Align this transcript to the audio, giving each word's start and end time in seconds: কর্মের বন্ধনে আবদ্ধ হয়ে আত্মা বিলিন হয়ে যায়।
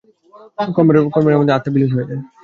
কর্মের 0.75 0.95
বন্ধনে 1.05 1.35
আবদ্ধ 1.35 1.45
হয়ে 1.51 1.57
আত্মা 1.57 1.71
বিলিন 1.73 1.91
হয়ে 1.93 2.07
যায়। 2.09 2.21